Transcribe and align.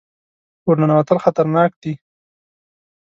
ور 0.65 0.75
ننوتل 0.81 1.17
خطرناک 1.23 1.71
دي. 1.81 1.93